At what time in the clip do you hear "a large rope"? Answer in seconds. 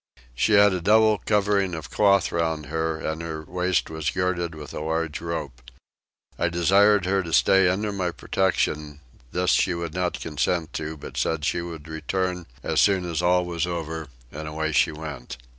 4.73-5.61